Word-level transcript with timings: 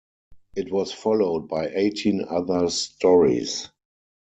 It 0.55 0.71
was 0.73 0.91
followed 0.91 1.47
by 1.47 1.67
eighteen 1.75 2.25
other 2.27 2.71
stories. 2.71 3.69